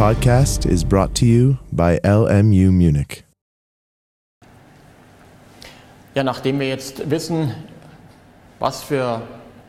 [0.00, 3.22] podcast is brought to you by LMU Munich.
[6.14, 7.52] Ja, nachdem wir jetzt wissen,
[8.58, 9.20] was für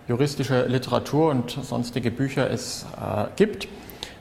[0.07, 3.67] juristische Literatur und sonstige Bücher es äh, gibt,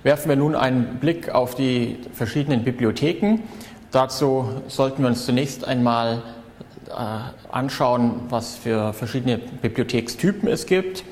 [0.02, 3.44] werfen wir nun einen Blick auf die verschiedenen Bibliotheken.
[3.92, 6.24] Dazu sollten wir uns zunächst einmal
[6.88, 11.04] äh, anschauen, was für verschiedene Bibliothekstypen es gibt.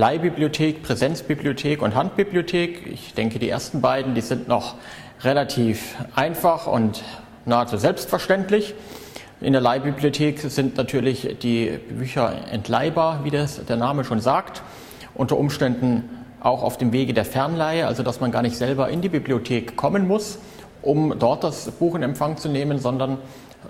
[0.00, 2.86] Leihbibliothek, Präsenzbibliothek und Handbibliothek.
[2.86, 4.76] Ich denke, die ersten beiden, die sind noch
[5.20, 7.02] relativ einfach und
[7.44, 8.74] nahezu selbstverständlich.
[9.42, 14.62] In der Leihbibliothek sind natürlich die Bücher entleihbar, wie das der Name schon sagt.
[15.12, 16.08] Unter Umständen
[16.40, 19.76] auch auf dem Wege der Fernleihe, also dass man gar nicht selber in die Bibliothek
[19.76, 20.38] kommen muss,
[20.80, 23.18] um dort das Buch in Empfang zu nehmen, sondern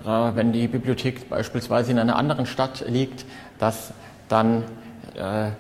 [0.04, 3.24] äh, wenn die Bibliothek beispielsweise in einer anderen Stadt liegt,
[3.58, 3.92] dass
[4.28, 4.62] dann
[5.16, 5.50] äh,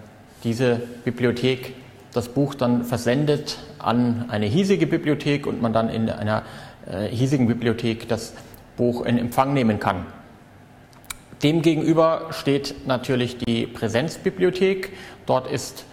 [0.44, 1.74] diese Bibliothek
[2.12, 6.42] das Buch dann versendet an eine hiesige Bibliothek und man dann in einer
[6.90, 8.34] äh, hiesigen Bibliothek das
[8.76, 10.06] Buch in Empfang nehmen kann.
[11.42, 14.92] Demgegenüber steht natürlich die Präsenzbibliothek.
[15.24, 15.84] Dort ist,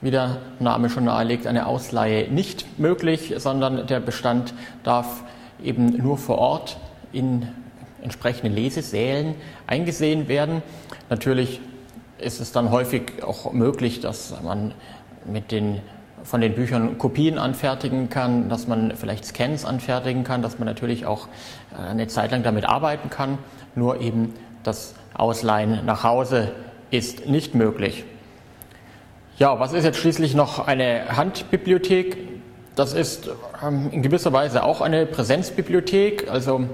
[0.00, 5.22] wie der Name schon nahelegt, eine Ausleihe nicht möglich, sondern der Bestand darf
[5.62, 6.78] eben nur vor Ort
[7.12, 7.46] in
[8.02, 9.34] entsprechenden Lesesälen
[9.66, 10.62] eingesehen werden.
[11.08, 11.60] Natürlich
[12.18, 14.72] ist es dann häufig auch möglich, dass man
[15.24, 15.80] mit den
[16.24, 21.06] von den Büchern Kopien anfertigen kann, dass man vielleicht Scans anfertigen kann, dass man natürlich
[21.06, 21.28] auch
[21.72, 23.38] äh, eine Zeit lang damit arbeiten kann.
[23.76, 26.52] Nur eben das Ausleihen nach Hause
[26.90, 28.04] ist nicht möglich.
[29.38, 32.16] Ja, was ist jetzt schließlich noch eine Handbibliothek?
[32.74, 33.30] Das ist
[33.64, 36.66] ähm, in gewisser Weise auch eine Präsenzbibliothek, also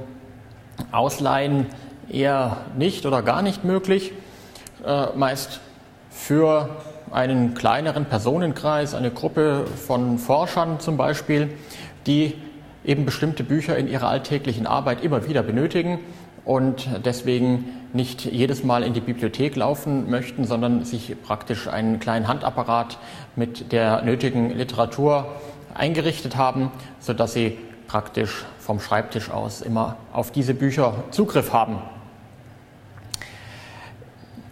[0.93, 1.67] Ausleihen
[2.09, 4.13] eher nicht oder gar nicht möglich
[4.85, 5.61] äh, meist
[6.11, 6.69] für
[7.11, 11.51] einen kleineren Personenkreis, eine Gruppe von Forschern zum Beispiel,
[12.07, 12.35] die
[12.85, 16.01] eben bestimmte Bücher in ihrer alltäglichen Arbeit immer wieder benötigen
[16.45, 22.27] und deswegen nicht jedes Mal in die Bibliothek laufen möchten, sondern sich praktisch einen kleinen
[22.27, 22.99] Handapparat
[23.37, 25.27] mit der nötigen Literatur
[25.75, 31.79] eingerichtet haben, sodass sie praktisch vom Schreibtisch aus immer auf diese Bücher Zugriff haben.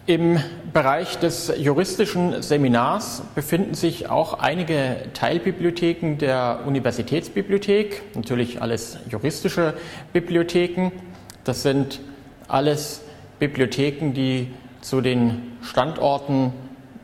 [0.07, 0.39] Im
[0.73, 9.75] Bereich des juristischen Seminars befinden sich auch einige Teilbibliotheken der Universitätsbibliothek, natürlich alles juristische
[10.11, 10.91] Bibliotheken.
[11.43, 11.99] Das sind
[12.47, 13.01] alles
[13.37, 14.47] Bibliotheken, die
[14.81, 16.51] zu den Standorten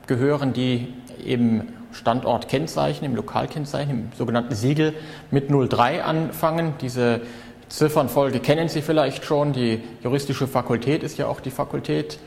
[0.07, 0.91] gehören, die
[1.23, 4.95] im Standortkennzeichen, im Lokalkennzeichen, im sogenannten Siegel
[5.29, 6.73] mit 03 anfangen.
[6.81, 7.21] Diese
[7.69, 9.53] Ziffernfolge kennen Sie vielleicht schon.
[9.53, 12.17] Die juristische Fakultät ist ja auch die Fakultät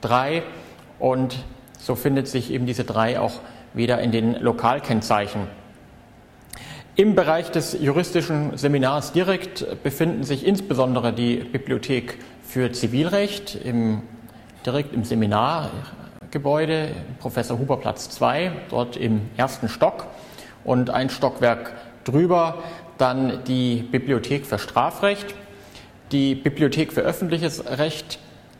[0.00, 0.42] 3
[0.98, 1.44] und
[1.78, 3.40] so findet sich eben diese 3 auch
[3.74, 5.42] wieder in den Lokalkennzeichen.
[6.94, 14.02] Im Bereich des juristischen Seminars direkt befinden sich insbesondere die Bibliothek für Zivilrecht im,
[14.64, 20.06] direkt im Seminargebäude, Professor Huber Platz 2, dort im ersten Stock
[20.64, 21.72] und ein Stockwerk
[22.04, 22.62] drüber
[22.96, 25.34] dann die Bibliothek für Strafrecht,
[26.12, 28.18] die Bibliothek für öffentliches Recht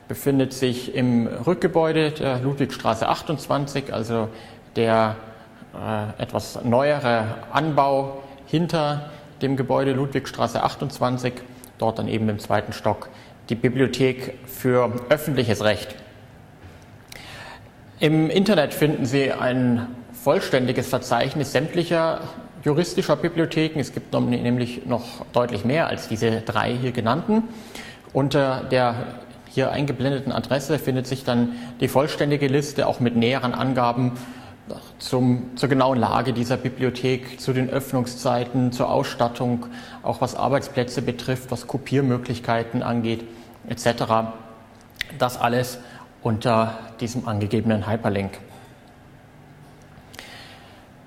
[0.09, 4.29] befindet sich im Rückgebäude der Ludwigstraße 28, also
[4.77, 5.17] der
[5.75, 9.11] äh, etwas neuere Anbau hinter
[9.43, 11.33] dem Gebäude Ludwigstraße 28,
[11.79, 13.09] dort dann eben im zweiten Stock
[13.49, 15.95] die Bibliothek für öffentliches Recht.
[17.99, 22.21] Im Internet finden Sie ein vollständiges Verzeichnis sämtlicher
[22.63, 23.79] juristischer Bibliotheken.
[23.79, 27.45] Es gibt nämlich noch deutlich mehr als diese drei hier genannten.
[28.13, 28.95] Unter der
[29.57, 34.13] hier eingeblendeten Adresse findet sich dann die vollständige Liste, auch mit näheren Angaben
[34.99, 39.65] zum, zur genauen Lage dieser Bibliothek, zu den Öffnungszeiten, zur Ausstattung,
[40.03, 43.25] auch was Arbeitsplätze betrifft, was Kopiermöglichkeiten angeht,
[43.67, 44.35] etc.
[45.19, 45.79] Das alles
[46.23, 48.39] unter diesem angegebenen Hyperlink.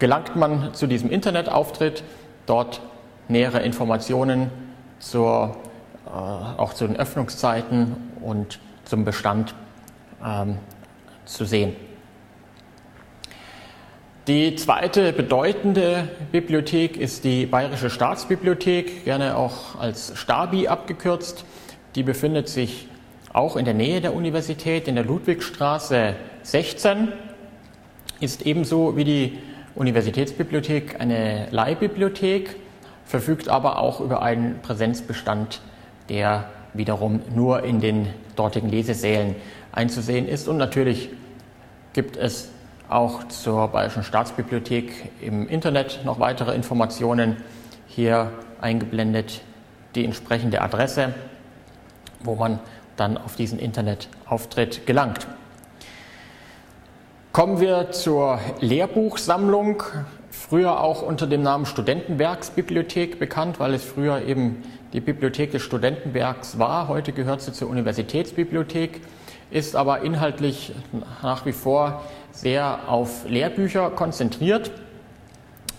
[0.00, 2.02] gelangt man zu diesem Internetauftritt,
[2.46, 2.80] dort
[3.28, 4.50] nähere Informationen
[4.98, 5.56] zur,
[6.04, 9.54] äh, auch zu den Öffnungszeiten und zum Bestand
[10.24, 10.56] ähm,
[11.26, 11.76] zu sehen.
[14.28, 21.44] Die zweite bedeutende Bibliothek ist die Bayerische Staatsbibliothek, gerne auch als Stabi abgekürzt.
[21.94, 22.88] Die befindet sich
[23.32, 27.12] auch in der Nähe der Universität in der Ludwigstraße 16,
[28.18, 29.38] ist ebenso wie die
[29.76, 32.56] Universitätsbibliothek eine Leihbibliothek,
[33.04, 35.60] verfügt aber auch über einen Präsenzbestand,
[36.08, 39.36] der wiederum nur in den dortigen Lesesälen
[39.70, 40.48] einzusehen ist.
[40.48, 41.10] Und natürlich
[41.92, 42.50] gibt es
[42.88, 47.36] auch zur Bayerischen Staatsbibliothek im Internet noch weitere Informationen.
[47.86, 48.30] Hier
[48.60, 49.42] eingeblendet
[49.94, 51.14] die entsprechende Adresse,
[52.20, 52.60] wo man
[52.96, 55.26] dann auf diesen Internetauftritt gelangt.
[57.32, 59.82] Kommen wir zur Lehrbuchsammlung,
[60.30, 64.62] früher auch unter dem Namen Studentenwerksbibliothek bekannt, weil es früher eben
[64.92, 66.88] die Bibliothek des Studentenwerks war.
[66.88, 69.02] Heute gehört sie zur Universitätsbibliothek,
[69.50, 70.72] ist aber inhaltlich
[71.22, 72.02] nach wie vor
[72.36, 74.70] sehr auf Lehrbücher konzentriert.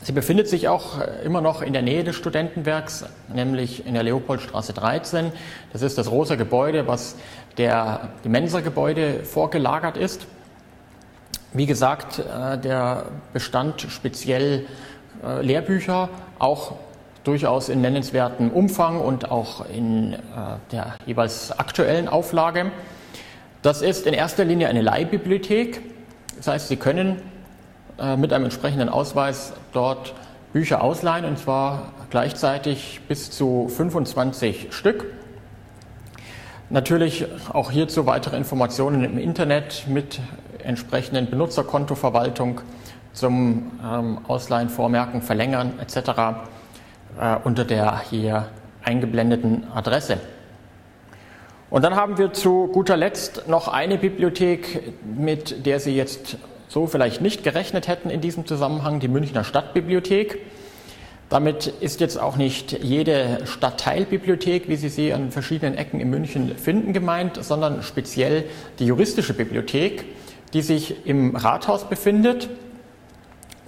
[0.02, 4.74] Sie befindet sich auch immer noch in der Nähe des Studentenwerks, nämlich in der Leopoldstraße
[4.74, 5.32] 13.
[5.72, 7.16] Das ist das rosa Gebäude, was
[7.58, 10.26] der, die Mensa-Gebäude vorgelagert ist.
[11.54, 14.66] Wie gesagt, äh, der Bestand speziell
[15.24, 16.10] äh, Lehrbücher,
[16.40, 16.74] auch
[17.24, 20.18] durchaus in nennenswertem Umfang und auch in äh,
[20.72, 22.72] der jeweils aktuellen Auflage.
[23.62, 25.97] Das ist in erster Linie eine Leihbibliothek.
[26.38, 27.22] Das heißt, Sie können
[28.00, 30.14] äh, mit einem entsprechenden Ausweis dort
[30.54, 35.06] Bücher ausleihen und zwar gleichzeitig bis zu 25 Stück.
[36.70, 40.20] Natürlich auch hierzu weitere Informationen im Internet mit
[40.64, 42.62] entsprechenden Benutzerkontoverwaltung
[43.14, 45.98] zum ähm, Ausleihen, Vormerken, Verlängern etc.
[47.20, 48.48] Äh, unter der hier
[48.84, 50.20] eingeblendeten Adresse.
[51.70, 56.38] Und dann haben wir zu guter Letzt noch eine Bibliothek, mit der Sie jetzt
[56.70, 60.40] so vielleicht nicht gerechnet hätten in diesem Zusammenhang, die Münchner Stadtbibliothek.
[61.30, 66.58] Damit ist jetzt auch nicht jede Stadtteilbibliothek, wie Sie sie an verschiedenen Ecken in München
[66.58, 68.46] finden, gemeint, sondern speziell
[68.80, 70.06] die juristische Bibliothek,
[70.54, 72.50] die sich im Rathaus befindet.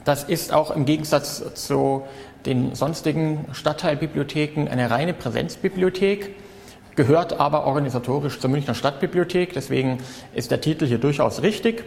[0.06, 2.04] Das ist auch im Gegensatz zu
[2.46, 6.34] den sonstigen Stadtteilbibliotheken eine reine Präsenzbibliothek
[6.96, 9.54] gehört aber organisatorisch zur Münchner Stadtbibliothek.
[9.54, 10.00] Deswegen
[10.34, 11.84] ist der Titel hier durchaus richtig.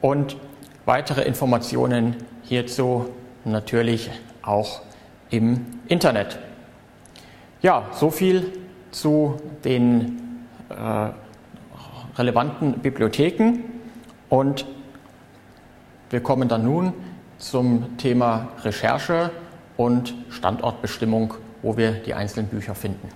[0.00, 0.36] Und
[0.84, 3.06] weitere Informationen hierzu
[3.44, 4.10] natürlich
[4.42, 4.82] auch
[5.30, 6.38] im Internet.
[7.62, 8.52] Ja, so viel
[8.90, 11.10] zu den äh,
[12.18, 13.64] relevanten Bibliotheken.
[14.28, 14.66] Und
[16.10, 16.92] wir kommen dann nun
[17.38, 19.30] zum Thema Recherche
[19.76, 23.08] und Standortbestimmung, wo wir die einzelnen Bücher finden.